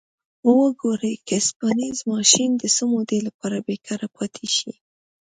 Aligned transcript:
وګورئ 0.57 1.15
که 1.27 1.35
اوسپنیز 1.39 1.97
ماشین 2.13 2.51
د 2.57 2.63
څه 2.75 2.83
مودې 2.91 3.19
لپاره 3.27 3.57
بیکاره 3.67 4.07
پاتې 4.15 4.45
شي. 4.55 4.71